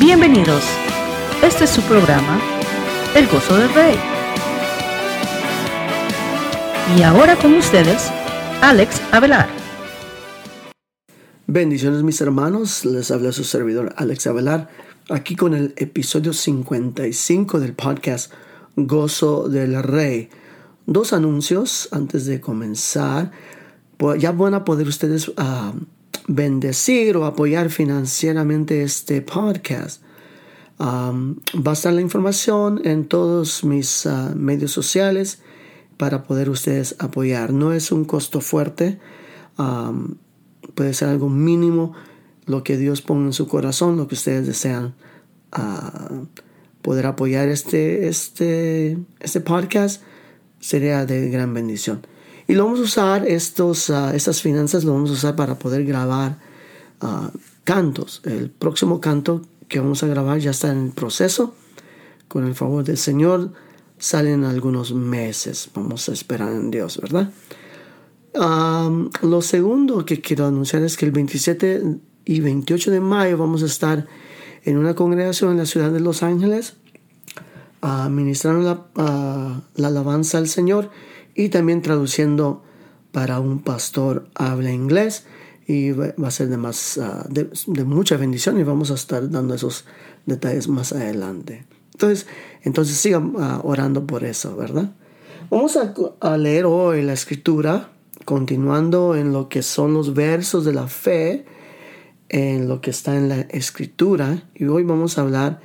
[0.00, 0.62] Bienvenidos.
[1.42, 2.40] Este es su programa,
[3.16, 3.96] El Gozo del Rey.
[6.96, 8.08] Y ahora con ustedes,
[8.62, 9.48] Alex Avelar.
[11.48, 14.68] Bendiciones mis hermanos, les habla su servidor Alex Avelar,
[15.10, 18.32] aquí con el episodio 55 del podcast
[18.76, 20.28] Gozo del Rey.
[20.86, 23.32] Dos anuncios antes de comenzar.
[24.16, 25.72] Ya van a poder ustedes ah,
[26.28, 30.02] bendecir o apoyar financieramente este podcast.
[30.78, 35.40] va a estar la información en todos mis ah, medios sociales
[35.96, 37.52] para poder ustedes apoyar.
[37.52, 39.00] No es un costo fuerte,
[40.74, 41.94] puede ser algo mínimo,
[42.46, 44.94] lo que Dios ponga en su corazón, lo que ustedes desean
[45.50, 46.08] ah,
[46.82, 50.02] poder apoyar este, este, este podcast
[50.60, 52.02] sería de gran bendición.
[52.48, 55.84] Y lo vamos a usar, estos, uh, estas finanzas lo vamos a usar para poder
[55.84, 56.38] grabar
[57.02, 57.28] uh,
[57.62, 58.22] cantos.
[58.24, 61.54] El próximo canto que vamos a grabar ya está en proceso.
[62.26, 63.52] Con el favor del Señor
[63.98, 65.68] salen algunos meses.
[65.74, 67.30] Vamos a esperar en Dios, ¿verdad?
[68.34, 71.82] Um, lo segundo que quiero anunciar es que el 27
[72.24, 74.06] y 28 de mayo vamos a estar
[74.64, 76.76] en una congregación en la ciudad de Los Ángeles,
[77.82, 80.90] uh, ministrando la, la alabanza al Señor
[81.38, 82.64] y también traduciendo
[83.12, 85.24] para un pastor habla inglés
[85.68, 89.54] y va a ser de, más, ah, de, mucha bendición y vamos a estar dando
[89.54, 89.84] esos
[90.26, 91.64] detalles más adelante.
[91.92, 92.26] Entonces,
[92.62, 94.90] entonces sigan ah, orando por eso, ¿verdad?
[95.48, 95.78] Vamos
[96.20, 97.92] a, leer hoy la escritura,
[98.24, 101.44] continuando en lo que son los versos de la fe,
[102.30, 105.60] en lo que está en la escritura, y hoy vamos a hablar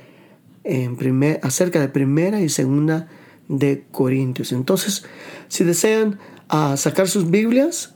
[1.42, 3.08] acerca de primera y segunda
[3.48, 4.52] de Corintios.
[4.52, 5.04] Entonces,
[5.48, 7.94] si desean ah, sacar sus Biblias,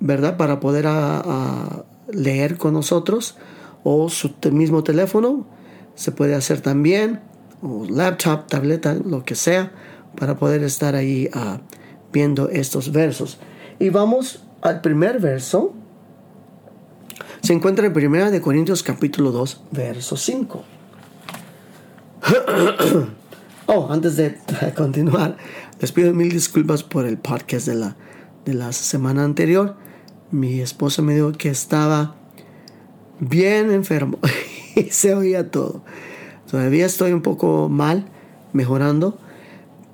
[0.00, 0.36] ¿verdad?
[0.36, 3.36] Para poder ah, ah, leer con nosotros,
[3.84, 5.46] o su mismo teléfono,
[5.94, 7.20] se puede hacer también,
[7.62, 9.72] o laptop, tableta, lo que sea,
[10.18, 11.30] para poder estar ahí
[12.12, 13.38] viendo estos versos.
[13.78, 15.74] Y vamos al primer verso.
[17.42, 20.64] Se encuentra en Primera de Corintios capítulo 2, verso 5.
[23.68, 24.36] Oh, antes de
[24.76, 25.36] continuar,
[25.80, 27.96] les pido mil disculpas por el podcast de la,
[28.44, 29.74] de la semana anterior.
[30.30, 32.14] Mi esposa me dijo que estaba
[33.18, 34.18] bien enfermo
[34.76, 35.82] y se oía todo.
[36.48, 38.06] Todavía estoy un poco mal,
[38.52, 39.18] mejorando.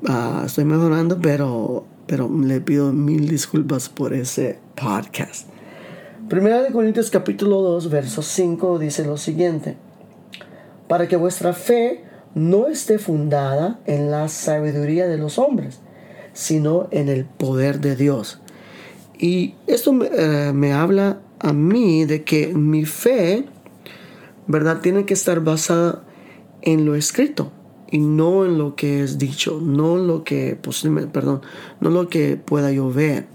[0.07, 5.49] Ah, estoy mejorando, pero, pero le pido mil disculpas por ese podcast.
[6.29, 9.79] Primera de Corintios capítulo 2, verso 5 dice lo siguiente.
[10.89, 15.81] Para que vuestra fe no esté fundada en la sabiduría de los hombres,
[16.33, 18.41] sino en el poder de Dios.
[19.19, 23.45] Y esto eh, me habla a mí de que mi fe,
[24.47, 24.81] ¿verdad?
[24.81, 26.03] Tiene que estar basada
[26.63, 27.53] en lo escrito
[27.91, 30.59] y no en lo que es dicho, no lo que
[31.13, 31.43] perdón,
[31.81, 33.27] no lo que pueda yo ver.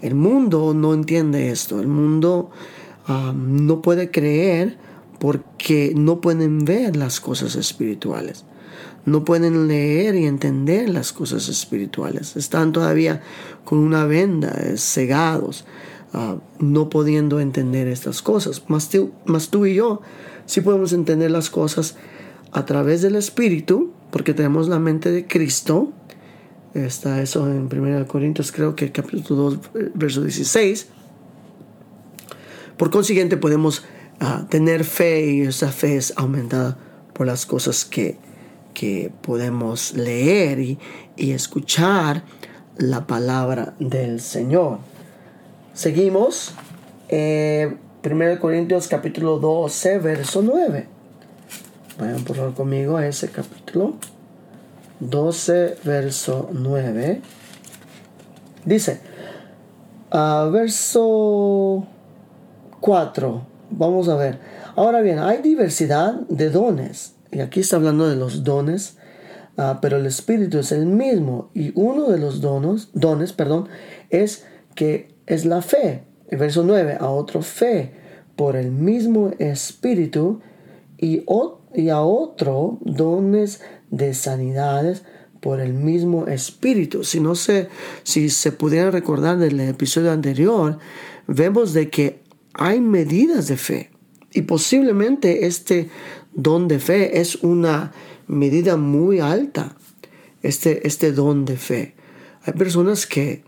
[0.00, 2.50] El mundo no entiende esto, el mundo
[3.06, 4.78] ah, no puede creer
[5.22, 8.44] porque no pueden ver las cosas espirituales.
[9.04, 12.36] No pueden leer y entender las cosas espirituales.
[12.36, 13.22] Están todavía
[13.64, 15.64] con una venda, eh, cegados,
[16.12, 18.64] ah, no pudiendo entender estas cosas.
[18.66, 20.00] Más tú, y yo
[20.46, 21.94] sí podemos entender las cosas
[22.50, 25.92] a través del Espíritu, porque tenemos la mente de Cristo.
[26.74, 29.60] Está eso en 1 Corintios, creo que capítulo 2,
[29.94, 30.88] verso 16.
[32.76, 33.84] Por consiguiente, podemos
[34.48, 36.76] tener fe y esa fe es aumentada
[37.12, 38.16] por las cosas que,
[38.74, 40.78] que podemos leer y,
[41.16, 42.22] y, escuchar
[42.76, 44.78] la palabra del Señor.
[45.74, 46.54] Seguimos.
[47.08, 50.86] Eh, 1 Corintios capítulo 12, verso 9.
[51.98, 53.94] Vayan por favor conmigo a ese capítulo.
[55.00, 57.20] 12, verso 9.
[58.64, 59.00] Dice,
[60.10, 61.86] a verso
[62.80, 63.51] 4.
[63.74, 64.38] Vamos a ver.
[64.76, 67.14] Ahora bien, hay diversidad de dones.
[67.30, 68.98] Y aquí está hablando de los dones,
[69.56, 71.50] ah, pero el Espíritu es el mismo.
[71.54, 73.68] Y uno de los donos, dones perdón,
[74.10, 74.44] es
[74.74, 76.04] que es la fe.
[76.28, 77.92] El verso 9, a otro fe
[78.36, 80.40] por el mismo Espíritu
[80.98, 81.24] y,
[81.74, 85.02] y a otro dones de sanidades
[85.40, 87.04] por el mismo Espíritu.
[87.04, 87.68] Si no sé,
[88.02, 90.78] si se pudiera recordar del episodio anterior,
[91.26, 92.22] vemos de que
[92.54, 93.90] hay medidas de fe
[94.32, 95.88] y posiblemente este
[96.32, 97.92] don de fe es una
[98.26, 99.76] medida muy alta,
[100.42, 101.94] este, este don de fe.
[102.42, 103.44] Hay personas que,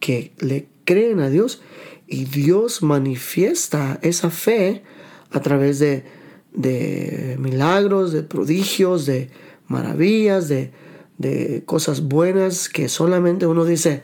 [0.00, 1.62] que le creen a Dios
[2.06, 4.82] y Dios manifiesta esa fe
[5.30, 6.04] a través de,
[6.52, 9.30] de milagros, de prodigios, de
[9.66, 10.72] maravillas, de,
[11.18, 14.02] de cosas buenas que solamente uno dice,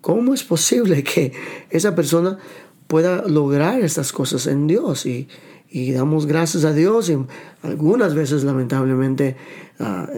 [0.00, 1.32] ¿cómo es posible que
[1.70, 2.38] esa persona
[2.94, 5.04] pueda lograr estas cosas en Dios?
[5.04, 5.26] Y,
[5.68, 7.18] y damos gracias a Dios y
[7.64, 9.34] algunas veces lamentablemente
[9.80, 10.08] ah,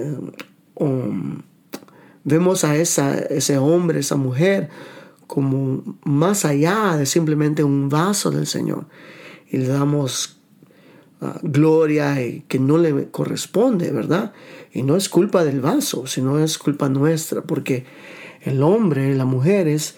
[0.75, 1.41] um,
[2.23, 4.69] vemos a esa, ese hombre, esa mujer
[5.27, 8.85] como más allá de simplemente un vaso del Señor
[9.51, 10.39] y le damos
[11.23, 12.15] ah, gloria
[12.47, 14.35] que no le corresponde, ¿verdad?
[14.75, 17.87] Y no es culpa del vaso, sino es culpa nuestra, porque
[18.43, 19.97] el hombre, la mujer es,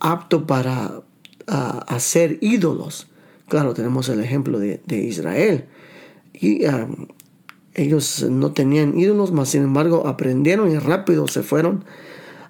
[0.00, 1.02] apto para
[1.50, 3.08] ah, hacer ídolos.
[3.48, 5.66] Claro, tenemos el ejemplo de, Israel.
[6.32, 6.62] Y
[7.74, 11.84] ellos no tenían ídolos, mas sin embargo aprendieron y rápido se fueron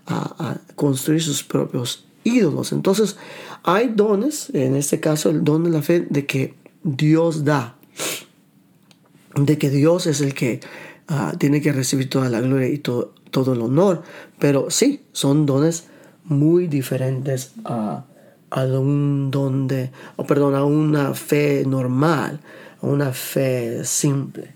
[0.06, 2.73] a, construir sus propios ídolos.
[2.73, 3.17] Entonces,
[3.62, 7.76] hay dones, en este caso el don de la fe, de que Dios da,
[9.35, 10.61] de que Dios es el que
[11.08, 14.03] ah, tiene que recibir toda la gloria y todo, todo el honor,
[14.38, 15.85] pero sí, son dones
[16.25, 18.05] muy diferentes a,
[18.50, 22.41] a un don de, o perdón, a una fe normal,
[22.82, 24.55] a una fe simple.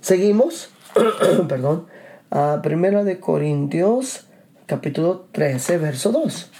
[0.00, 0.70] Seguimos,
[1.48, 1.86] perdón,
[2.30, 4.24] a Primera de Corintios
[4.66, 6.50] capítulo 13, verso 2.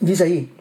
[0.00, 0.52] Dice ahí,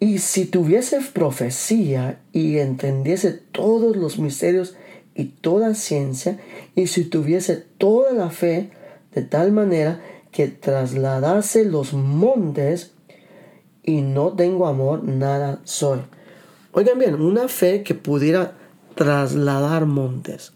[0.00, 4.76] y si tuviese profecía y entendiese todos los misterios
[5.14, 6.38] y toda ciencia,
[6.74, 8.70] y si tuviese toda la fe
[9.14, 10.00] de tal manera
[10.36, 12.92] que trasladase los montes,
[13.82, 16.00] y no tengo amor, nada soy.
[16.72, 18.52] Oigan bien, una fe que pudiera
[18.96, 20.52] trasladar montes.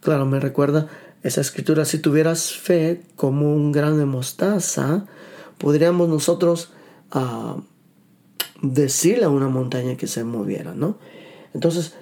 [0.00, 0.88] Claro, me recuerda
[1.22, 5.04] esa escritura, si tuvieras fe como un grano de mostaza,
[5.58, 6.72] podríamos nosotros
[7.10, 7.58] ah,
[8.62, 10.96] decirle a una montaña que se moviera, ¿no?
[11.52, 11.92] Entonces,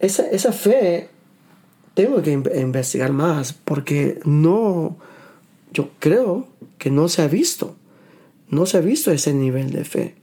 [0.00, 1.10] esa, esa fe
[1.94, 4.98] tengo que investigar más porque no,
[5.72, 6.48] yo creo
[6.78, 7.76] que no se ha visto,
[8.48, 10.14] no se ha visto ese nivel de fe.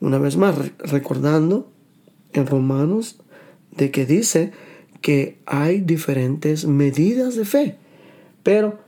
[0.00, 1.70] Una vez más, recordando
[2.32, 3.18] en Romanos
[3.70, 4.52] de que dice
[5.00, 7.76] que hay diferentes medidas de fe.
[8.42, 8.78] Pero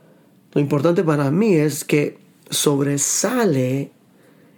[0.53, 2.17] lo importante para mí es que
[2.49, 3.91] sobresale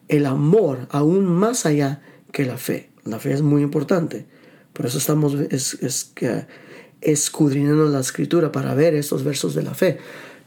[0.08, 2.90] el amor aún más allá que la fe.
[3.04, 4.25] La fe es muy importante.
[4.74, 5.36] Por eso estamos
[7.02, 9.98] escudriñando la escritura para ver estos versos de la fe.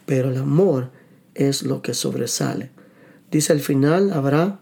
[0.07, 0.91] Pero el amor
[1.35, 2.71] es lo que sobresale.
[3.31, 4.59] Dice al final habrá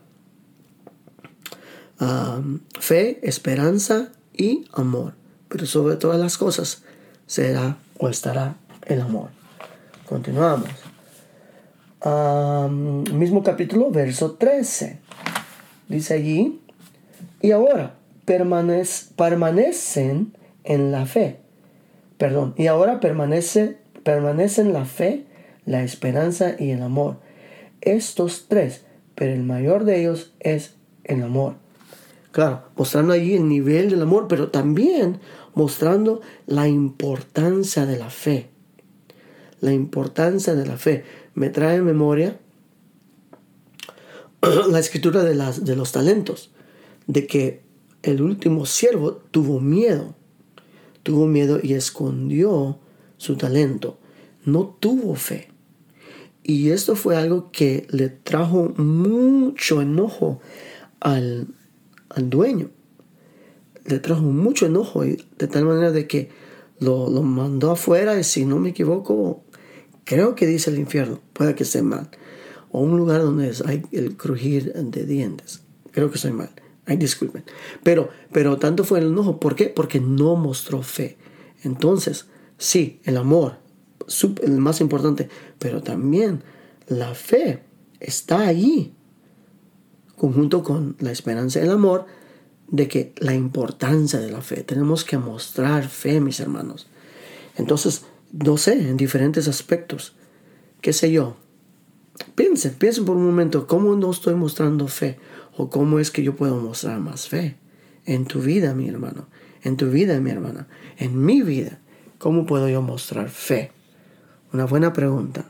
[2.80, 5.14] fe, esperanza y amor
[5.52, 6.82] pero sobre todas las cosas
[7.26, 8.56] será o estará
[8.86, 9.28] el amor.
[10.08, 10.70] Continuamos.
[13.12, 14.98] mismo capítulo, verso 13.
[15.88, 16.62] Dice allí,
[17.42, 20.32] y ahora permanecen
[20.64, 21.36] en la fe.
[22.16, 25.26] Perdón, y ahora permanece, permanecen la fe,
[25.64, 27.18] la esperanza y el amor.
[27.80, 30.74] Estos tres, pero el mayor de ellos es
[31.04, 31.56] el amor.
[32.32, 35.20] Claro, mostrando allí el nivel del amor, pero también
[35.54, 38.48] mostrando la importancia de la fe.
[39.60, 41.04] La importancia de la fe.
[41.34, 42.38] Me trae en memoria
[44.70, 46.50] la escritura de, las, de los talentos,
[47.06, 47.62] de que
[48.02, 50.14] el último siervo tuvo miedo,
[51.02, 52.78] tuvo miedo y escondió
[53.18, 53.98] su talento,
[54.44, 55.51] no tuvo fe.
[56.44, 60.40] Y esto fue algo que le trajo mucho enojo
[61.00, 61.48] al,
[62.08, 62.70] al dueño.
[63.84, 66.30] Le trajo mucho enojo de tal manera de que
[66.82, 69.44] lo, mandó afuera y si no me equivoco,
[70.04, 72.10] creo que dice el infierno, puede que esté mal,
[72.70, 76.50] o un lugar donde hay el crujir de dientes, creo que estoy mal,
[76.86, 77.44] ay disculpen,
[77.82, 79.66] pero, pero tanto fue el enojo, ¿por qué?
[79.66, 81.16] Porque no mostró fe.
[81.62, 82.26] Entonces,
[82.58, 83.58] sí, el amor,
[84.42, 85.28] el más importante,
[85.58, 86.42] pero también
[86.88, 87.62] la fe
[88.00, 88.94] está ahí,
[90.16, 92.06] conjunto con la esperanza y el amor,
[92.68, 96.88] de que la importancia de la fe, tenemos que mostrar fe, mis hermanos.
[97.56, 100.14] Entonces, no sé, en diferentes aspectos,
[100.80, 101.36] qué sé yo.
[102.34, 105.18] Piensen, piensen por un momento, ¿cómo no estoy mostrando fe?
[105.56, 107.56] ¿O cómo es que yo puedo mostrar más fe?
[108.06, 109.28] En tu vida, mi hermano,
[109.62, 110.66] en tu vida, mi hermana,
[110.96, 111.78] en mi vida,
[112.18, 113.70] ¿cómo puedo yo mostrar fe?
[114.52, 115.46] Una buena pregunta.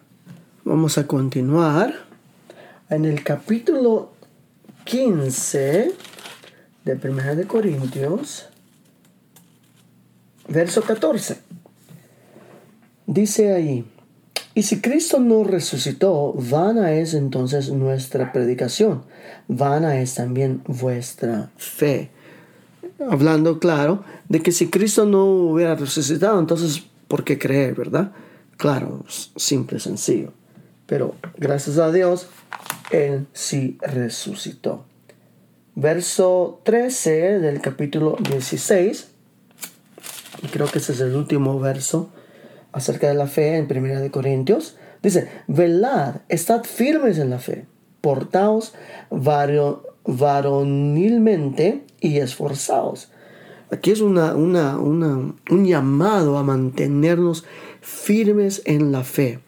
[0.64, 1.92] Vamos a continuar
[2.88, 4.12] en el capítulo
[4.84, 5.92] 15
[6.84, 8.46] de Primera de Corintios,
[10.46, 11.38] verso 14.
[13.08, 13.84] Dice ahí,
[14.54, 19.02] Y si Cristo no resucitó, vana es entonces nuestra predicación,
[19.48, 22.10] vana es también vuestra fe.
[23.10, 28.12] Hablando claro de que si Cristo no hubiera resucitado, entonces, ¿por qué creer, verdad?
[28.62, 30.32] Claro, simple, sencillo.
[30.86, 32.28] Pero gracias a Dios,
[32.92, 34.84] Él sí resucitó.
[35.74, 39.08] Verso 13 del capítulo 16,
[40.44, 42.10] y creo que ese es el último verso
[42.70, 44.76] acerca de la fe en Primera de Corintios.
[45.02, 47.66] Dice, velad, estad firmes en la fe,
[48.00, 48.74] portaos
[49.10, 53.10] varonilmente y esforzaos.
[53.72, 57.44] Aquí es una, un llamado a mantenernos
[57.82, 59.40] firmes en la fe.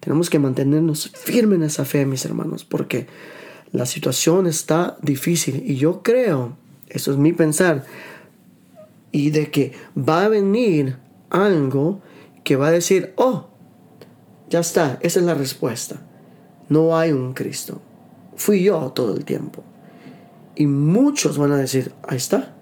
[0.00, 3.06] Tenemos que mantenernos firmes en esa fe, mis hermanos, porque
[3.72, 6.56] la situación está difícil y yo creo,
[6.88, 7.84] eso es mi pensar,
[9.10, 10.96] y de que va a venir
[11.30, 12.00] algo
[12.44, 13.48] que va a decir, oh,
[14.48, 16.00] ya está, esa es la respuesta.
[16.68, 17.80] No hay un Cristo.
[18.36, 19.62] Fui yo todo el tiempo.
[20.54, 22.54] Y muchos van a decir, ahí está.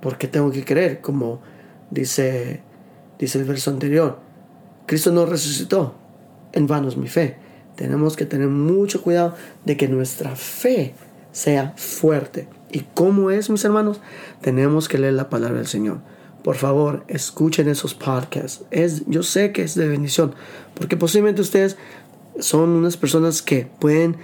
[0.00, 1.40] Porque tengo que creer, como
[1.90, 2.62] dice,
[3.18, 4.18] dice el verso anterior.
[4.86, 5.94] Cristo no resucitó.
[6.52, 7.36] En vano es mi fe.
[7.76, 9.34] Tenemos que tener mucho cuidado
[9.64, 10.94] de que nuestra fe
[11.32, 12.48] sea fuerte.
[12.70, 14.00] ¿Y cómo es, mis hermanos?
[14.40, 16.00] Tenemos que leer la palabra del Señor
[16.42, 18.64] por favor, escuchen esos podcasts.
[18.70, 20.34] Es, yo sé que es de bendición,
[20.74, 21.76] porque posiblemente ustedes
[22.38, 24.16] son unas personas que pueden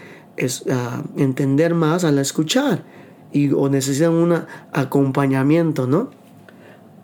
[0.71, 2.83] ah, entender más al escuchar
[3.33, 6.11] y, o necesitan un acompañamiento, ¿no?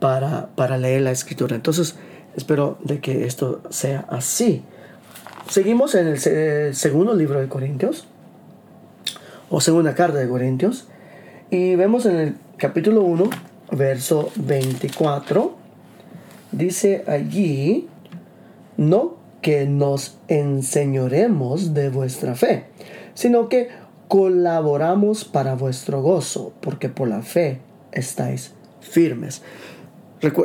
[0.00, 1.54] Para, para leer la escritura.
[1.54, 1.96] Entonces,
[2.36, 4.64] espero de que esto sea así.
[5.48, 8.06] Seguimos en el segundo libro de Corintios,
[9.50, 10.88] o segunda carta de Corintios,
[11.50, 13.28] y vemos en el capítulo 1,
[13.72, 15.56] verso 24,
[16.52, 17.88] dice allí,
[18.76, 22.66] no que nos enseñoremos de vuestra fe,
[23.14, 23.68] sino que
[24.06, 29.42] colaboramos para vuestro gozo, porque por la fe estáis firmes.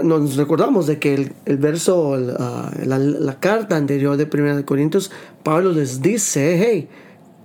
[0.03, 5.11] Nos recordamos de que el, verso, ah, la, carta anterior de 1 Corintios,
[5.43, 6.87] Pablo les dice, hey,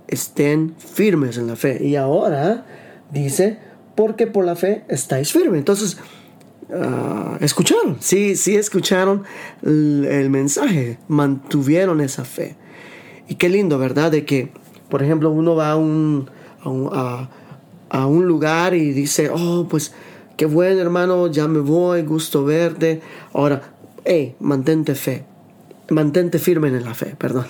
[0.07, 1.83] estén firmes en la fe.
[1.83, 2.65] Y ahora
[3.11, 3.57] dice,
[3.95, 5.59] porque por la fe estáis firmes.
[5.59, 5.97] Entonces,
[6.73, 9.23] ah, escucharon, sí, sí escucharon
[9.61, 12.55] el, mensaje, mantuvieron esa fe.
[13.27, 14.09] Y qué lindo, ¿verdad?
[14.09, 14.51] De que,
[14.87, 16.29] por ejemplo, uno va a un,
[16.63, 19.93] a un, lugar y dice, oh, pues
[20.41, 22.99] qué bueno hermano, ya me voy, gusto verte.
[23.31, 23.73] Ahora,
[24.05, 25.23] hey, mantente fe,
[25.91, 27.45] mantente firme en la fe, perdón.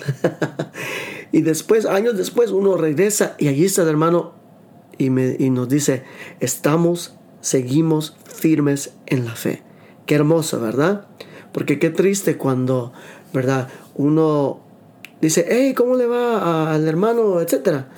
[1.32, 4.34] y después, años después, uno regresa y allí está el hermano
[4.98, 6.02] y, nos dice,
[6.40, 9.62] estamos, seguimos firmes en la fe.
[10.04, 11.06] Qué hermoso, ¿verdad?
[11.52, 12.92] Porque qué triste cuando,
[13.32, 13.68] ¿verdad?
[13.94, 14.60] Uno
[15.22, 17.40] dice, hey, ¿cómo le va al hermano?
[17.40, 17.88] Etcétera.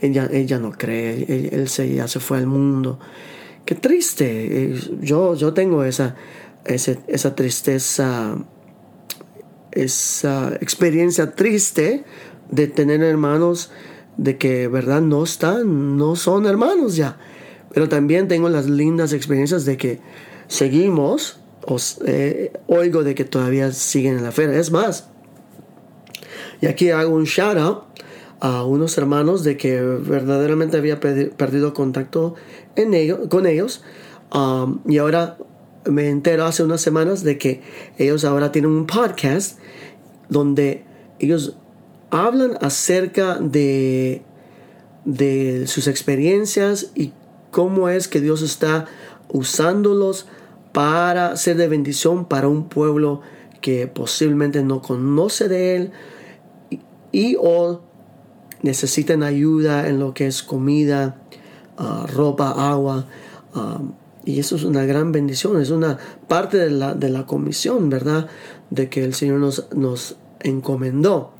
[0.00, 2.98] Ella, ella no cree, él, se, ya se fue al mundo.
[3.64, 4.74] Qué triste.
[5.00, 6.16] Yo, yo tengo esa,
[6.64, 8.36] esa, esa tristeza,
[9.72, 12.04] esa experiencia triste
[12.50, 13.70] de tener hermanos
[14.16, 15.00] de que, ¿verdad?
[15.00, 17.18] No están, no son hermanos ya.
[17.72, 20.00] Pero también tengo las lindas experiencias de que
[20.48, 24.58] seguimos, os, eh, oigo de que todavía siguen en la fe.
[24.58, 25.08] Es más,
[26.60, 27.84] y aquí hago un shout out
[28.40, 32.34] a unos hermanos de que verdaderamente había perdido contacto
[32.76, 33.82] en ellos, con ellos.
[34.32, 35.36] Um, y ahora
[35.84, 37.62] me entero hace unas semanas de que
[37.98, 39.58] ellos ahora tienen un podcast
[40.28, 40.84] donde
[41.18, 41.56] ellos
[42.10, 44.22] hablan acerca de,
[45.04, 47.12] de sus experiencias y
[47.50, 48.86] cómo es que Dios está
[49.28, 50.26] usándolos
[50.72, 53.20] para ser de bendición para un pueblo
[53.60, 55.92] que posiblemente no conoce de Él
[57.12, 57.82] y, o
[58.62, 61.16] necesitan ayuda en lo que es comida,
[61.76, 63.06] ah, ropa, agua.
[63.54, 63.80] Ah,
[64.24, 65.98] y eso es una gran bendición, es una
[66.28, 68.28] parte de la, de la comisión, ¿verdad?
[68.70, 71.32] De que el Señor nos, nos encomendó.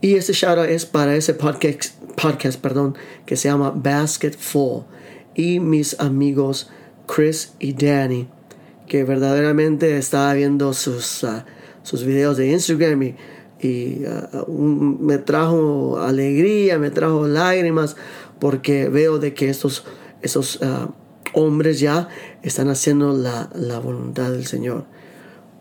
[0.00, 2.96] Y ese shout es para ese podcast, podcast perdón,
[3.26, 4.82] que se llama Basket Full.
[5.34, 6.70] Y mis amigos
[7.06, 8.28] Chris y Danny,
[8.86, 11.42] que verdaderamente estaba viendo sus, uh,
[11.82, 13.16] sus videos de Instagram y,
[13.62, 17.96] uh, me trajo alegría, me trajo lágrimas,
[18.38, 19.84] porque veo de que estos,
[20.22, 20.90] esos uh,
[21.34, 22.08] hombres ya
[22.42, 24.86] están haciendo la, la voluntad del Señor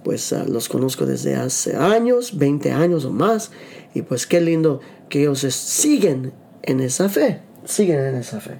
[0.07, 3.51] pues ah, los conozco desde hace años, 20 años o más,
[3.93, 6.31] y pues qué lindo que ellos siguen
[6.63, 8.57] en esa fe, siguen en esa fe.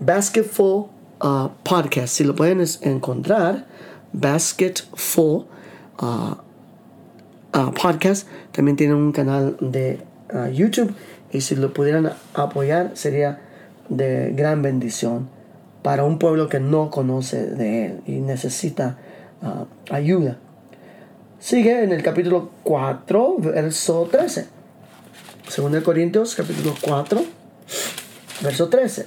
[0.00, 0.86] Basketful
[1.22, 3.68] uh, Podcast, si lo pueden encontrar,
[4.12, 5.46] Basketful
[7.52, 10.00] ah, podcast, también tiene un canal de
[10.32, 10.94] ah, YouTube
[11.30, 13.40] y si lo pudieran apoyar sería
[13.88, 15.28] de gran bendición
[15.82, 18.98] para un pueblo que no conoce de Él y necesita
[19.42, 20.38] ah, ayuda.
[21.38, 24.46] Sigue en el capítulo 4, verso 13.
[25.48, 27.20] Según el Corintios, capítulo 4,
[28.42, 29.06] verso 13.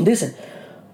[0.00, 0.34] Dice,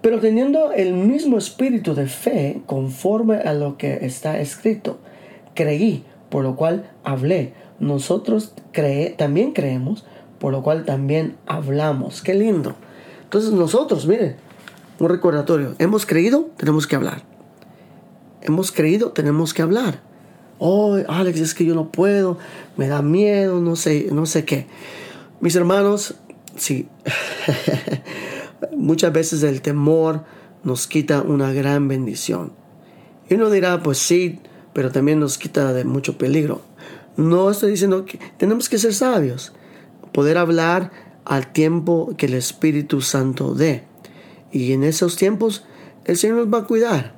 [0.01, 4.99] pero teniendo el mismo espíritu de fe conforme a lo que está escrito,
[5.55, 7.53] creí, por lo cual hablé.
[7.79, 8.53] Nosotros
[9.17, 10.05] también creemos,
[10.39, 12.21] por lo cual también hablamos.
[12.21, 12.75] Qué lindo.
[13.23, 14.35] Entonces nosotros, miren,
[14.99, 17.23] un recordatorio, hemos creído, tenemos que hablar.
[18.41, 20.01] Hemos creído, tenemos que hablar.
[20.57, 22.37] Oh, Alex, es que yo no puedo,
[22.75, 24.67] me da miedo, no sé, no sé qué.
[25.39, 26.15] Mis hermanos,
[26.55, 26.87] sí.
[28.77, 30.23] muchas veces el temor
[30.63, 32.53] nos quita una gran bendición.
[33.29, 34.39] Y uno dirá, pues sí,
[34.73, 36.61] pero también nos quita de mucho peligro.
[37.17, 39.51] No estoy diciendo que tenemos que ser sabios,
[40.11, 40.91] poder hablar
[41.25, 43.83] al tiempo que el Espíritu Santo dé.
[44.51, 45.63] Y en esos tiempos
[46.05, 47.13] el Señor nos va a cuidar.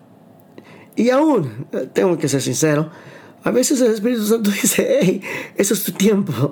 [0.96, 2.92] Y aún, tengo que ser sincero,
[3.44, 5.22] a veces el Espíritu Santo dice, hey,
[5.56, 6.52] eso es tu tiempo.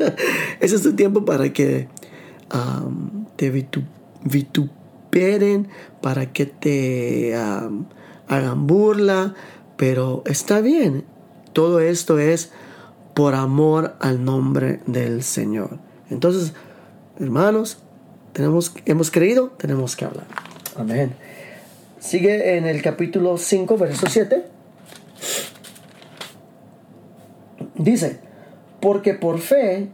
[0.60, 1.88] eso es tu tiempo para que
[2.52, 3.50] um, te
[4.24, 5.68] vituperen,
[6.02, 9.34] para que te hagan burla,
[9.78, 11.04] pero está bien.
[11.54, 12.50] Todo esto es
[13.14, 15.78] por amor al nombre del Señor.
[16.10, 16.52] Entonces,
[17.18, 17.78] hermanos,
[18.34, 20.26] tenemos, hemos creído, tenemos que hablar.
[20.76, 21.14] Amén.
[21.98, 24.44] Sigue en el capítulo 5, verso 7.
[27.76, 28.20] Dice,
[28.80, 29.88] porque por fe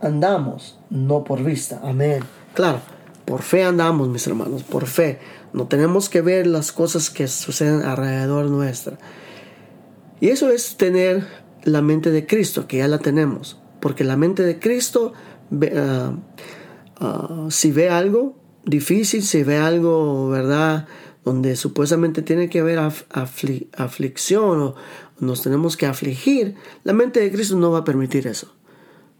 [0.00, 1.80] andamos, no por vista.
[1.82, 2.22] Amén.
[2.54, 2.80] Claro,
[3.24, 5.18] por fe andamos, mis hermanos, por fe.
[5.52, 8.98] No tenemos que ver las cosas que suceden alrededor nuestra.
[10.20, 11.26] Y eso es tener
[11.64, 13.60] la mente de Cristo, que ya la tenemos.
[13.80, 15.12] Porque la mente de Cristo,
[15.74, 16.12] ah,
[17.00, 20.86] ah, si ve algo difícil, si ve algo, ¿verdad?
[21.24, 24.74] Donde supuestamente tiene que haber aflicción o
[25.20, 28.54] nos tenemos que afligir, la mente de Cristo no va a permitir eso.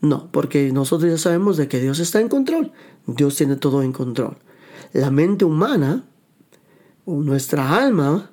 [0.01, 2.73] No, porque nosotros ya sabemos de que Dios está en control.
[3.07, 4.39] Dios tiene todo en control.
[4.93, 6.05] La mente humana,
[7.09, 8.31] nuestra alma,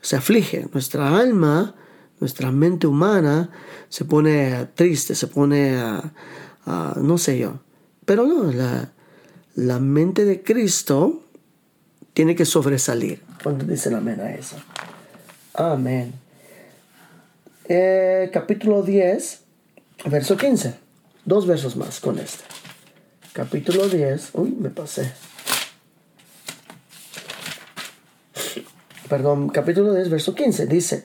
[0.00, 0.66] se aflige.
[0.72, 1.74] Nuestra alma,
[2.20, 3.50] nuestra mente humana
[3.88, 7.60] se pone triste, se pone a, no sé yo.
[8.04, 8.90] Pero no, la,
[9.54, 11.22] la mente de Cristo
[12.12, 13.22] tiene que sobresalir.
[13.42, 14.56] Cuando dicen amén a eso.
[15.54, 16.12] Amén.
[17.68, 19.40] Eh, capítulo 10,
[20.06, 20.74] verso 15.
[21.24, 22.44] Dos versos más con este.
[23.32, 24.30] Capítulo 10.
[24.34, 25.12] Uy, me pasé.
[29.08, 30.66] Perdón, capítulo 10, verso 15.
[30.66, 31.04] Dice,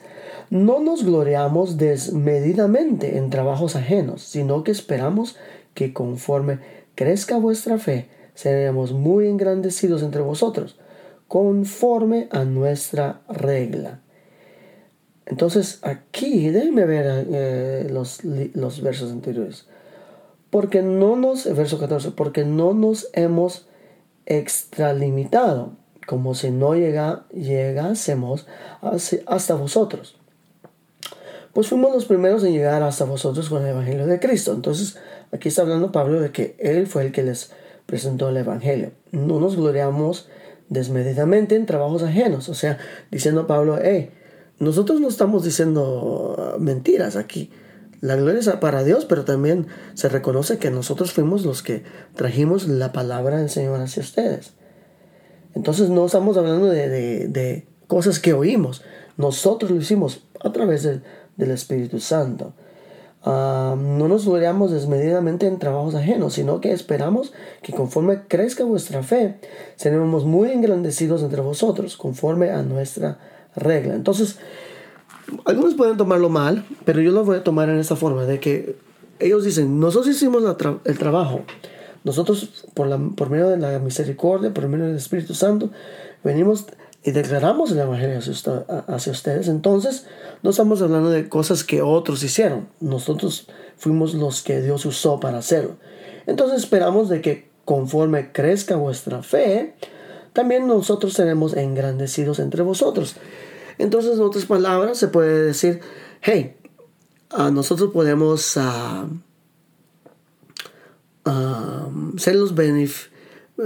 [0.50, 5.36] no nos gloriamos desmedidamente en trabajos ajenos, sino que esperamos
[5.74, 6.58] que conforme
[6.94, 10.78] crezca vuestra fe, seremos muy engrandecidos entre vosotros,
[11.28, 14.00] conforme a nuestra regla.
[15.26, 19.66] Entonces, aquí, déjenme ver eh, los, los versos anteriores
[20.50, 23.66] porque no nos, verso 14, porque no nos hemos
[24.26, 25.76] extralimitado,
[26.10, 28.48] como si no llega, llegásemos
[29.26, 30.16] hasta vosotros.
[31.52, 34.52] Pues fuimos los primeros en llegar hasta vosotros con el Evangelio de Cristo.
[34.52, 34.98] Entonces,
[35.30, 37.52] aquí está hablando Pablo de que Él fue el que les
[37.86, 38.90] presentó el Evangelio.
[39.12, 40.28] No nos gloriamos
[40.68, 42.48] desmedidamente en trabajos ajenos.
[42.48, 42.78] O sea,
[43.12, 44.10] diciendo Pablo, hey,
[44.58, 47.52] nosotros no estamos diciendo mentiras aquí.
[48.00, 51.84] La gloria es para Dios, pero también se reconoce que nosotros fuimos los que
[52.16, 54.54] trajimos la palabra del Señor hacia ustedes.
[55.54, 58.82] Entonces no estamos hablando de, cosas que oímos.
[59.16, 62.52] Nosotros lo hicimos a través del Espíritu Santo.
[63.22, 69.02] Ah, no nos gloriamos desmedidamente en trabajos ajenos, sino que esperamos que conforme crezca vuestra
[69.02, 69.38] fe,
[69.76, 73.18] seremos muy engrandecidos entre vosotros, conforme a nuestra
[73.54, 73.94] regla.
[73.94, 74.38] Entonces,
[75.44, 78.76] algunos pueden tomarlo mal, pero yo lo voy a tomar en esta forma, de que
[79.18, 80.42] ellos dicen, nosotros hicimos
[80.84, 81.42] el trabajo,
[82.04, 85.70] nosotros por, la, por medio de la misericordia, por medio del Espíritu Santo,
[86.24, 86.66] venimos
[87.02, 90.06] y declaramos el Evangelio hacia, hacia ustedes, entonces
[90.42, 95.38] no estamos hablando de cosas que otros hicieron, nosotros fuimos los que Dios usó para
[95.38, 95.76] hacerlo.
[96.26, 99.74] Entonces esperamos de que conforme crezca vuestra fe,
[100.32, 103.16] también nosotros seremos engrandecidos entre vosotros.
[103.78, 105.80] Entonces, en otras palabras, se puede decir,
[106.20, 106.56] hey,
[107.52, 109.08] nosotros podemos ah,
[111.24, 111.59] ah,
[112.20, 112.54] ser los,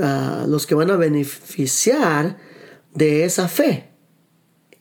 [0.00, 2.38] ah, los que van a beneficiar
[2.94, 3.90] de esa fe.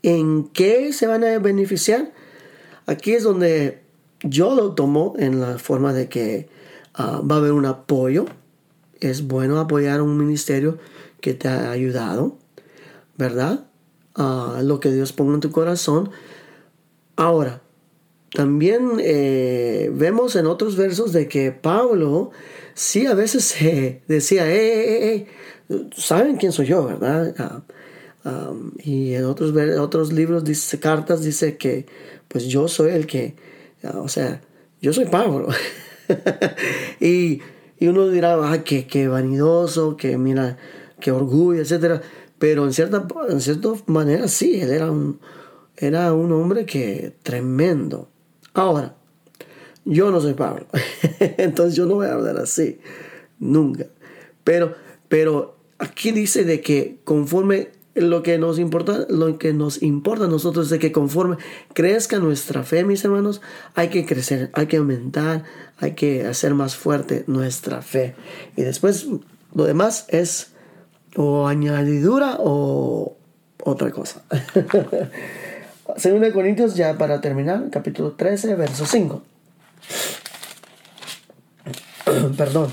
[0.01, 2.11] ¿En qué se van a beneficiar?
[2.85, 3.81] aquí es donde
[4.23, 6.49] yo lo tomo en la forma de que
[6.93, 8.25] ah, va a haber un apoyo.
[8.99, 10.77] Es bueno apoyar un ministerio
[11.19, 12.37] que te ha ayudado,
[13.17, 13.65] ¿verdad?
[14.15, 16.11] a lo que Dios ponga en tu corazón.
[17.15, 17.62] Ahora,
[18.33, 22.31] también eh, vemos en otros versos de que Pablo
[22.73, 25.27] sí a veces se decía, eh, eh,
[25.95, 27.35] ¿saben quién soy yo, verdad?
[28.25, 30.43] Ah, y en otros, otros libros,
[30.79, 31.85] cartas, dice que
[32.27, 33.35] pues yo soy el que,
[33.83, 34.41] ah, o sea,
[34.81, 35.49] yo soy Pablo.
[36.99, 37.41] y,
[37.79, 40.57] y, uno dirá, ah, qué, qué vanidoso, que mira,
[40.99, 42.01] qué orgullo, etcétera
[42.43, 45.17] pero en cierta, en cierta manera sí, él era un,
[45.77, 48.09] era un hombre que tremendo.
[48.53, 48.95] Ahora,
[49.85, 50.65] yo no soy Pablo,
[51.19, 52.79] entonces yo no voy a hablar así,
[53.39, 53.85] nunca.
[54.43, 54.75] Pero,
[55.07, 60.27] pero aquí dice de que conforme lo que nos importa, lo que nos importa a
[60.27, 61.37] nosotros es de que conforme
[61.73, 63.41] crezca nuestra fe, mis hermanos,
[63.75, 65.43] hay que crecer, hay que aumentar,
[65.77, 68.15] hay que hacer más fuerte nuestra fe.
[68.55, 69.07] Y después
[69.53, 70.53] lo demás es
[71.15, 73.17] o añadidura o
[73.63, 74.23] otra cosa.
[75.97, 79.21] Según de Corintios, ya para terminar, capítulo 13, verso 5.
[82.37, 82.69] Perdón.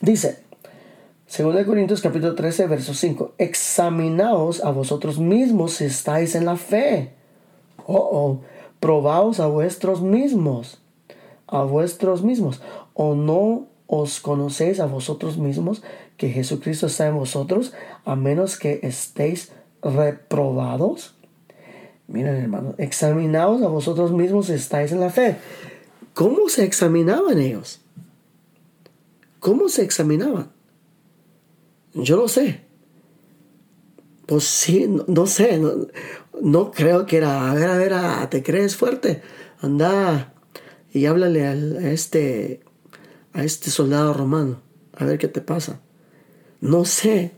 [0.00, 0.38] Dice,
[1.26, 6.56] según de Corintios capítulo 13, verso 5, examinaos a vosotros mismos si estáis en la
[6.56, 7.12] fe.
[7.86, 8.40] Oh, oh,
[8.78, 10.80] probaos a vuestros mismos,
[11.48, 12.62] a vuestros mismos,
[12.94, 15.82] o no os conocéis a vosotros mismos
[16.20, 17.72] que Jesucristo está en vosotros,
[18.04, 21.14] a menos que estéis reprobados.
[22.08, 25.38] Miren, hermanos, examinaos a vosotros mismos si estáis en la fe.
[26.12, 27.80] ¿Cómo se examinaban ellos?
[29.38, 30.50] ¿Cómo se examinaban?
[31.94, 32.60] Yo no sé.
[34.26, 35.58] Pues sí, no, sé.
[36.42, 39.22] No, creo que era, a ver, a ver, ah, ¿te crees fuerte?
[39.62, 40.34] Anda
[40.92, 41.54] y háblale a
[41.90, 42.60] este
[43.32, 44.60] a este soldado romano,
[44.92, 45.80] a ver qué te pasa.
[46.60, 47.32] No sé.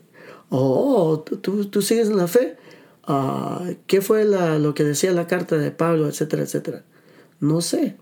[0.50, 2.56] Oh, ¿tú, tú, sigues en la fe.
[3.04, 6.84] Ah, ¿Qué fue lo que decía la carta de Pablo, etcétera, etcétera?
[7.40, 7.96] No sé.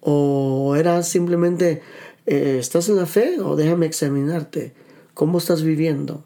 [0.00, 1.82] O era simplemente,
[2.26, 4.74] eh, ¿estás en la fe o déjame examinarte?
[5.14, 6.24] ¿Cómo estás viviendo?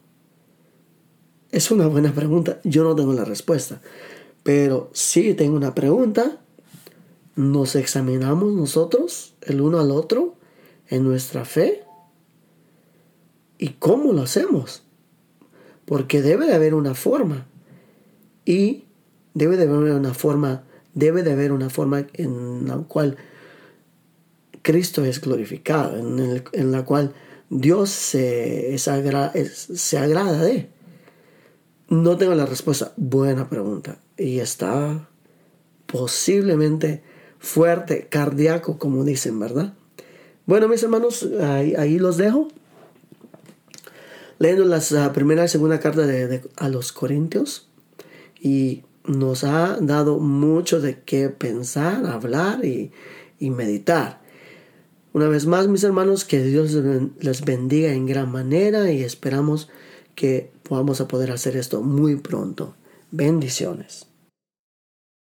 [1.51, 2.61] Es una buena pregunta.
[2.65, 3.81] Yo no tengo la respuesta.
[4.43, 6.39] Pero sí tengo una pregunta.
[7.37, 10.37] ¿Nos examinamos nosotros el uno al otro?
[10.93, 11.82] en nuestra fe.
[13.63, 14.83] ¿Y cómo lo hacemos?
[15.85, 17.47] Porque debe de haber una forma.
[18.45, 18.87] Y
[19.35, 23.17] debe de haber una forma, debe de haber una forma en la cual
[24.63, 27.15] Cristo es glorificado, en, la cual
[27.51, 28.91] Dios se, se
[29.99, 30.69] agrada de.
[31.89, 32.93] No tengo la respuesta.
[32.97, 34.01] Buena pregunta.
[34.17, 35.09] Y está
[35.87, 37.05] posiblemente
[37.39, 39.75] fuerte, cardíaco, como dicen, ¿verdad?
[40.47, 42.49] Bueno, mis hermanos, ahí, los dejo.
[44.43, 47.69] Leyendo la primera y segunda carta de, a los Corintios.
[48.41, 52.91] Y nos ha dado mucho de qué pensar, hablar y,
[53.39, 54.21] y meditar.
[55.13, 56.73] Una vez más, mis hermanos, que Dios
[57.21, 59.69] les bendiga en gran manera y esperamos
[60.17, 62.75] que podamos a poder hacer esto muy pronto.
[63.13, 64.09] Bendiciones.